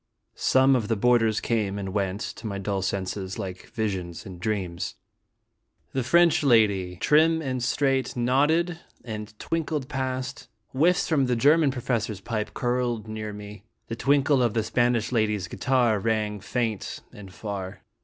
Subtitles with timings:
[0.33, 4.95] Some of the boarders came and went, to my dull senses like visions in dreams:
[5.93, 10.47] the French lady, trim and straight, nodded and twinkled 132 l) HOratnalic in IUj] Resting.
[10.47, 15.11] past, whiffs from the German professor's pipe curled near me, the tinkle of the Spanish
[15.11, 17.83] lady's guitar rang faint and far.